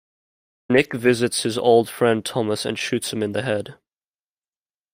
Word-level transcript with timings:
Nick 0.67 0.95
visits 0.95 1.43
his 1.43 1.59
old 1.59 1.87
friend 1.87 2.25
Thomas 2.25 2.65
and 2.65 2.75
shoots 2.79 3.13
him 3.13 3.21
in 3.21 3.33
the 3.33 3.43
head. 3.43 3.75